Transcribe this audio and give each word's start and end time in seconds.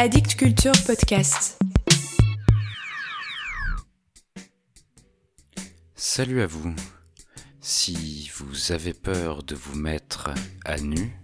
Addict 0.00 0.36
Culture 0.36 0.70
Podcast. 0.86 1.58
Salut 5.96 6.40
à 6.40 6.46
vous. 6.46 6.72
Si 7.60 8.30
vous 8.36 8.70
avez 8.70 8.94
peur 8.94 9.42
de 9.42 9.56
vous 9.56 9.76
mettre 9.76 10.30
à 10.64 10.78
nu, 10.78 11.20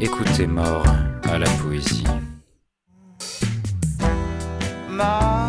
écoutez 0.00 0.46
Mort 0.46 0.86
à 1.24 1.38
la 1.38 1.50
poésie. 1.50 2.04
Mort 4.88 5.39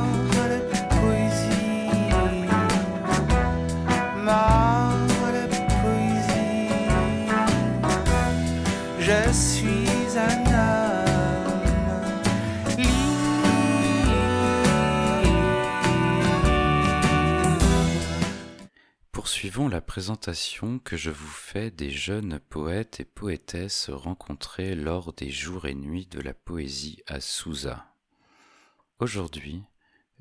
Poursuivons 19.42 19.70
la 19.70 19.82
présentation 19.82 20.78
que 20.78 20.96
je 20.96 21.10
vous 21.10 21.26
fais 21.26 21.72
des 21.72 21.90
jeunes 21.90 22.38
poètes 22.38 23.00
et 23.00 23.06
poétesses 23.06 23.90
rencontrés 23.90 24.76
lors 24.76 25.14
des 25.14 25.32
jours 25.32 25.66
et 25.66 25.74
nuits 25.74 26.06
de 26.06 26.20
la 26.20 26.36
poésie 26.36 27.02
à 27.08 27.20
Souza. 27.22 27.88
Aujourd'hui, 29.00 29.64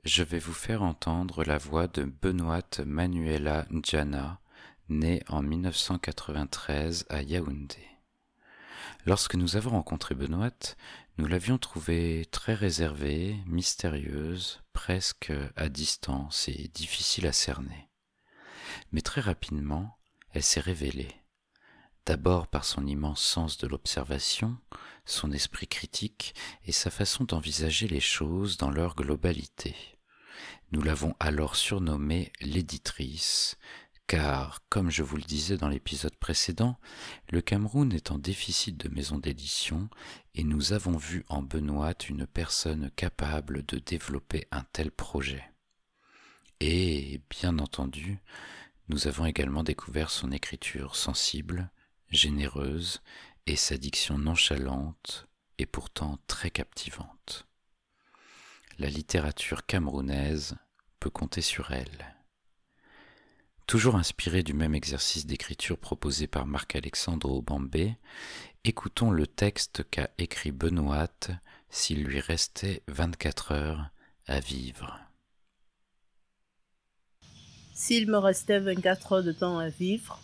je 0.05 0.23
vais 0.23 0.39
vous 0.39 0.55
faire 0.55 0.83
entendre 0.83 1.45
la 1.45 1.59
voix 1.59 1.87
de 1.87 2.05
Benoît 2.05 2.63
Manuela 2.87 3.67
Ndjana, 3.69 4.41
née 4.89 5.23
en 5.29 5.43
1993 5.43 7.05
à 7.11 7.21
Yaoundé. 7.21 7.87
Lorsque 9.05 9.35
nous 9.35 9.55
avons 9.57 9.73
rencontré 9.73 10.15
Benoît, 10.15 10.77
nous 11.19 11.27
l'avions 11.27 11.59
trouvée 11.59 12.25
très 12.31 12.55
réservée, 12.55 13.37
mystérieuse, 13.45 14.63
presque 14.73 15.31
à 15.57 15.69
distance 15.69 16.49
et 16.49 16.71
difficile 16.73 17.27
à 17.27 17.33
cerner. 17.33 17.90
Mais 18.93 19.01
très 19.01 19.21
rapidement, 19.21 19.97
elle 20.33 20.43
s'est 20.43 20.61
révélée. 20.61 21.15
D'abord 22.07 22.49
par 22.49 22.65
son 22.65 22.87
immense 22.87 23.23
sens 23.23 23.59
de 23.59 23.67
l'observation, 23.67 24.57
son 25.05 25.33
esprit 25.33 25.69
critique 25.69 26.35
et 26.65 26.73
sa 26.73 26.91
façon 26.91 27.25
d'envisager 27.25 27.89
les 27.89 28.01
choses 28.01 28.57
dans 28.57 28.71
leur 28.71 28.95
globalité. 28.95 29.77
Nous 30.73 30.83
l'avons 30.83 31.15
alors 31.21 31.57
surnommée 31.57 32.33
l'éditrice, 32.41 33.57
car, 34.07 34.61
comme 34.69 34.91
je 34.91 35.05
vous 35.05 35.17
le 35.17 35.23
disais 35.23 35.57
dans 35.57 35.69
l'épisode 35.69 36.17
précédent, 36.17 36.79
le 37.31 37.41
Cameroun 37.41 37.93
est 37.93 38.11
en 38.11 38.19
déficit 38.19 38.77
de 38.77 38.89
maisons 38.89 39.19
d'édition 39.19 39.89
et 40.35 40.43
nous 40.43 40.73
avons 40.73 40.97
vu 40.97 41.25
en 41.29 41.43
Benoît 41.43 41.95
une 42.09 42.27
personne 42.27 42.91
capable 42.97 43.65
de 43.67 43.79
développer 43.79 44.49
un 44.51 44.65
tel 44.73 44.91
projet. 44.91 45.45
Et, 46.59 47.21
bien 47.31 47.59
entendu, 47.59 48.19
nous 48.91 49.07
avons 49.07 49.25
également 49.25 49.63
découvert 49.63 50.11
son 50.11 50.33
écriture 50.33 50.97
sensible, 50.97 51.71
généreuse 52.11 53.03
et 53.47 53.55
sa 53.55 53.77
diction 53.77 54.19
nonchalante 54.19 55.29
et 55.59 55.67
pourtant 55.67 56.19
très 56.27 56.51
captivante. 56.51 57.47
La 58.81 58.91
littérature 58.91 59.65
camerounaise 59.65 60.57
peut 60.99 61.09
compter 61.09 61.41
sur 61.41 61.71
elle. 61.71 62.17
Toujours 63.69 63.95
inspiré 63.95 64.43
du 64.43 64.55
même 64.55 64.75
exercice 64.75 65.25
d'écriture 65.25 65.79
proposé 65.79 66.27
par 66.27 66.47
Marc-Alexandre 66.47 67.31
Aubambé, 67.31 67.97
écoutons 68.65 69.13
le 69.13 69.29
texte 69.29 69.89
qu'a 69.89 70.11
écrit 70.19 70.51
Benoît 70.51 71.07
s'il 71.69 72.03
lui 72.03 72.19
restait 72.19 72.83
24 72.89 73.53
heures 73.53 73.91
à 74.27 74.41
vivre. 74.41 75.10
S'il 77.83 78.11
me 78.11 78.19
restait 78.19 78.61
24 78.61 79.13
heures 79.13 79.25
de 79.25 79.33
temps 79.33 79.59
à 79.59 79.71
vivre, 79.71 80.21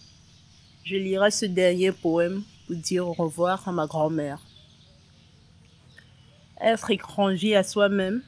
je 0.85 0.95
lirais 0.95 1.31
ce 1.31 1.47
dernier 1.47 1.91
poème 1.91 2.43
pour 2.67 2.77
dire 2.77 3.09
au 3.09 3.15
revoir 3.15 3.67
à 3.67 3.73
ma 3.73 3.87
grand-mère. 3.87 4.43
Être 6.61 6.91
étranger 6.91 7.57
à 7.57 7.63
soi-même, 7.63 8.23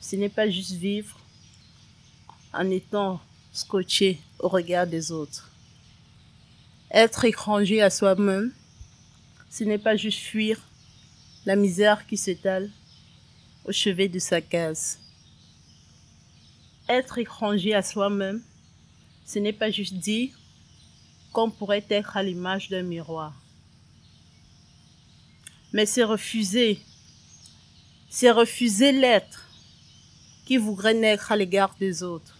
ce 0.00 0.16
n'est 0.16 0.28
pas 0.28 0.50
juste 0.50 0.72
vivre 0.72 1.20
en 2.52 2.68
étant 2.68 3.20
scotché 3.52 4.18
au 4.40 4.48
regard 4.48 4.88
des 4.88 5.12
autres. 5.12 5.52
Être 6.90 7.24
étranger 7.24 7.80
à 7.80 7.90
soi-même, 7.90 8.52
ce 9.50 9.62
n'est 9.62 9.78
pas 9.78 9.94
juste 9.94 10.18
fuir 10.18 10.60
la 11.46 11.54
misère 11.54 12.08
qui 12.08 12.16
s'étale 12.16 12.72
au 13.64 13.70
chevet 13.70 14.08
de 14.08 14.18
sa 14.18 14.40
case. 14.40 15.01
Être 16.88 17.18
étranger 17.18 17.74
à 17.74 17.82
soi-même, 17.82 18.42
ce 19.24 19.38
n'est 19.38 19.52
pas 19.52 19.70
juste 19.70 19.94
dire 19.94 20.30
qu'on 21.32 21.50
pourrait 21.50 21.86
être 21.88 22.16
à 22.16 22.22
l'image 22.22 22.68
d'un 22.68 22.82
miroir. 22.82 23.34
Mais 25.72 25.86
c'est 25.86 26.04
refuser, 26.04 26.78
c'est 28.10 28.30
refuser 28.30 28.92
l'être 28.92 29.48
qui 30.44 30.58
voudrait 30.58 30.94
naître 30.94 31.32
à 31.32 31.36
l'égard 31.36 31.74
des 31.78 32.02
autres. 32.02 32.36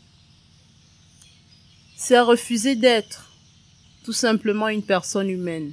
C'est 1.96 2.20
refuser 2.20 2.76
d'être 2.76 3.32
tout 4.04 4.12
simplement 4.12 4.68
une 4.68 4.82
personne 4.82 5.30
humaine. 5.30 5.72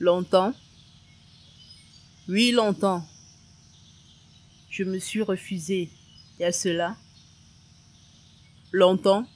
Longtemps, 0.00 0.52
oui 2.28 2.50
longtemps, 2.50 3.06
je 4.68 4.84
me 4.84 4.98
suis 4.98 5.22
refusé 6.38 6.42
et 6.42 6.44
à 6.44 6.52
cela. 6.52 6.96
Longtemps, 8.72 9.26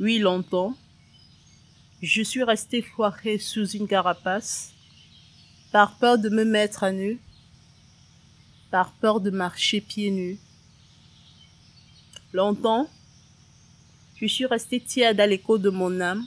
oui 0.00 0.18
longtemps, 0.18 0.74
je 2.02 2.22
suis 2.22 2.44
resté 2.44 2.82
foiré 2.82 3.38
sous 3.38 3.68
une 3.70 3.88
carapace, 3.88 4.72
par 5.72 5.96
peur 5.98 6.18
de 6.18 6.28
me 6.28 6.44
mettre 6.44 6.84
à 6.84 6.92
nu, 6.92 7.18
par 8.70 8.92
peur 8.92 9.20
de 9.20 9.30
marcher 9.30 9.80
pieds 9.80 10.10
nus. 10.10 10.38
Longtemps, 12.32 12.88
je 14.16 14.26
suis 14.26 14.46
resté 14.46 14.80
tiède 14.80 15.20
à 15.20 15.26
l'écho 15.26 15.58
de 15.58 15.70
mon 15.70 16.00
âme, 16.00 16.26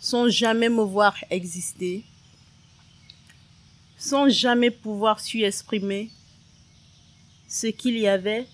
sans 0.00 0.28
jamais 0.28 0.68
me 0.68 0.82
voir 0.82 1.16
exister, 1.30 2.04
sans 3.96 4.28
jamais 4.28 4.70
pouvoir 4.70 5.20
su 5.20 5.42
exprimer 5.42 6.10
ce 7.50 7.66
qu'il 7.66 7.98
y 7.98 8.06
avait 8.06 8.46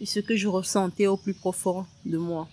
et 0.00 0.06
ce 0.06 0.20
que 0.20 0.36
je 0.36 0.46
ressentais 0.46 1.08
au 1.08 1.16
plus 1.16 1.34
profond 1.34 1.84
de 2.06 2.16
moi. 2.16 2.48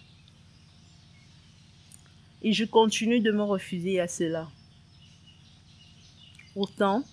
Et 2.41 2.53
je 2.53 2.65
continue 2.65 3.19
de 3.19 3.31
me 3.31 3.43
refuser 3.43 3.99
à 3.99 4.07
cela. 4.07 4.49
Pourtant, 6.55 7.03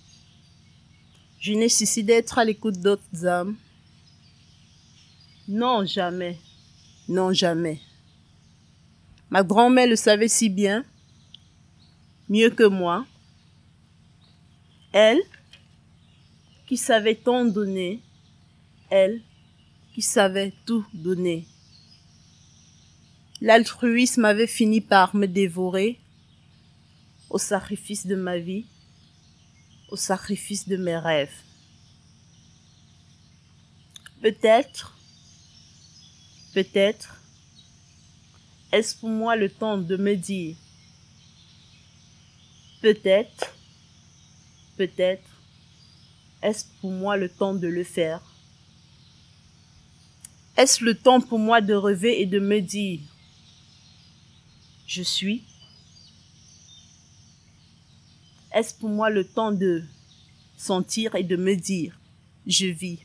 je 1.38 1.52
nécessite 1.52 2.06
d'être 2.06 2.38
à 2.38 2.46
l'écoute 2.46 2.80
d'autres 2.80 3.26
âmes. 3.26 3.56
Non, 5.46 5.84
jamais. 5.84 6.38
Non, 7.08 7.34
jamais. 7.34 7.78
Ma 9.28 9.42
grand-mère 9.42 9.86
le 9.86 9.96
savait 9.96 10.28
si 10.28 10.48
bien, 10.48 10.82
mieux 12.30 12.48
que 12.48 12.64
moi. 12.64 13.04
Elle, 14.92 15.20
qui 16.68 16.76
savait 16.76 17.14
tant 17.14 17.46
donner, 17.46 18.02
elle, 18.90 19.22
qui 19.94 20.02
savait 20.02 20.52
tout 20.66 20.86
donner. 20.92 21.46
L'altruisme 23.40 24.26
avait 24.26 24.46
fini 24.46 24.82
par 24.82 25.16
me 25.16 25.26
dévorer 25.26 25.98
au 27.30 27.38
sacrifice 27.38 28.06
de 28.06 28.16
ma 28.16 28.38
vie, 28.38 28.66
au 29.90 29.96
sacrifice 29.96 30.68
de 30.68 30.76
mes 30.76 30.98
rêves. 30.98 31.32
Peut-être, 34.20 34.94
peut-être, 36.52 37.22
est-ce 38.72 38.94
pour 38.94 39.08
moi 39.08 39.36
le 39.36 39.48
temps 39.48 39.78
de 39.78 39.96
me 39.96 40.16
dire, 40.16 40.54
peut-être, 42.82 43.56
peut-être, 44.76 45.37
est-ce 46.42 46.64
pour 46.80 46.90
moi 46.90 47.16
le 47.16 47.28
temps 47.28 47.54
de 47.54 47.66
le 47.66 47.84
faire? 47.84 48.22
Est-ce 50.56 50.84
le 50.84 50.94
temps 50.94 51.20
pour 51.20 51.38
moi 51.38 51.60
de 51.60 51.74
rêver 51.74 52.20
et 52.20 52.26
de 52.26 52.38
me 52.38 52.60
dire 52.60 53.00
je 54.86 55.02
suis? 55.02 55.44
Est-ce 58.54 58.74
pour 58.74 58.88
moi 58.88 59.10
le 59.10 59.24
temps 59.24 59.52
de 59.52 59.84
sentir 60.56 61.14
et 61.14 61.24
de 61.24 61.36
me 61.36 61.54
dire 61.54 61.98
je 62.46 62.66
vis? 62.66 63.00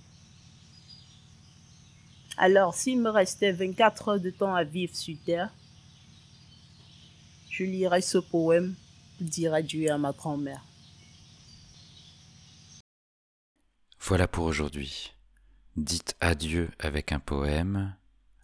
Alors, 2.37 2.73
s'il 2.73 2.99
me 2.99 3.09
restait 3.09 3.51
24 3.51 4.07
heures 4.09 4.19
de 4.19 4.31
temps 4.31 4.55
à 4.55 4.63
vivre 4.63 4.95
sur 4.95 5.15
Terre, 5.23 5.53
je 7.49 7.63
lirais 7.63 8.01
ce 8.01 8.17
poème 8.17 8.73
pour 9.17 9.27
dire 9.27 9.53
adieu 9.53 9.91
à 9.91 9.97
ma 9.99 10.11
grand-mère. 10.11 10.63
Voilà 14.05 14.27
pour 14.27 14.43
aujourd'hui. 14.43 15.13
Dites 15.77 16.17
adieu 16.19 16.69
avec 16.77 17.13
un 17.13 17.19
poème. 17.19 17.95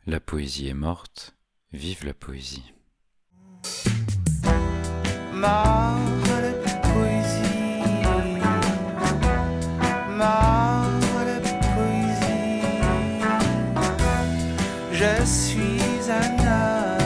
La 0.06 0.22
poésie 0.22 0.70
est 0.70 0.74
morte. 0.74 1.36
Vive 1.74 2.06
la 2.06 2.14
poésie. 2.14 2.74
Je 14.94 15.26
suis 15.26 16.10
un 16.10 16.40
homme. 16.40 16.99